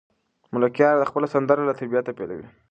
[0.53, 2.47] ملکیار خپله سندره له طبیعته پیلوي.